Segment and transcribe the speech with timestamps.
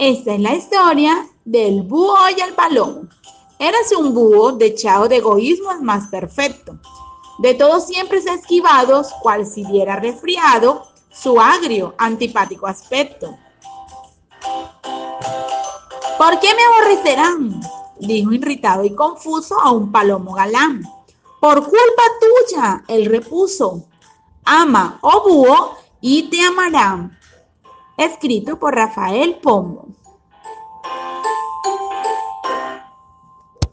[0.00, 3.02] Esta es la historia del búho y el palomo.
[3.58, 6.78] Érase un búho dechado de egoísmo el más perfecto.
[7.40, 13.36] De todos siempre se esquivados, cual si viera resfriado su agrio, antipático aspecto.
[16.16, 17.60] ¿Por qué me aborrecerán?
[17.98, 20.82] dijo irritado y confuso a un palomo galán.
[21.42, 22.02] Por culpa
[22.48, 23.84] tuya, él repuso.
[24.46, 27.20] Ama, oh búho, y te amarán.
[27.98, 29.89] Escrito por Rafael Pombo.